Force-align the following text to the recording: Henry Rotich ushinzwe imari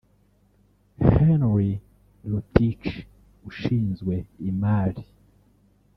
Henry 1.13 1.71
Rotich 2.29 2.87
ushinzwe 3.49 4.13
imari 4.49 5.03